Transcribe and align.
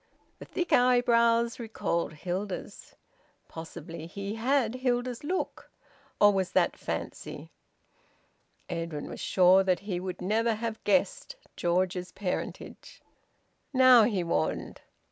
The 0.39 0.45
thick 0.45 0.73
eyebrows 0.73 1.59
recalled 1.59 2.13
Hilda's. 2.13 2.95
Possibly 3.47 4.07
he 4.07 4.33
had 4.33 4.73
Hilda's 4.73 5.23
look! 5.23 5.69
Or 6.19 6.33
was 6.33 6.53
that 6.53 6.75
fancy? 6.75 7.51
Edwin 8.67 9.07
was 9.07 9.19
sure 9.19 9.63
that 9.63 9.81
he 9.81 9.99
would 9.99 10.19
never 10.19 10.55
have 10.55 10.83
guessed 10.85 11.35
George's 11.55 12.11
parentage. 12.13 13.03
"Now!" 13.73 14.01
he 14.05 14.23
warned. 14.23 14.81